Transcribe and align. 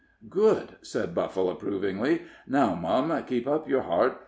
"Good," 0.31 0.77
said 0.81 1.13
Buffle, 1.13 1.47
approvingly. 1.51 2.23
"Now, 2.47 2.73
mum, 2.73 3.23
keep 3.25 3.47
up 3.47 3.69
yer 3.69 3.81
heart. 3.81 4.17